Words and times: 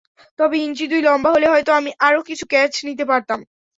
তবে 0.39 0.55
ইঞ্চি 0.59 0.85
দুই 0.91 1.01
লম্বা 1.07 1.29
হলে 1.35 1.47
হয়তো 1.49 1.71
আমি 1.79 1.91
আরও 2.07 2.21
কিছু 2.29 2.43
ক্যাচ 2.51 2.73
নিতে 2.87 3.03
পারতাম। 3.11 3.39